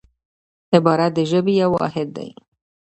عبارت 0.75 1.11
د 1.15 1.19
ژبي 1.31 1.53
یو 1.63 1.71
واحد 1.77 2.07
دئ. 2.15 2.29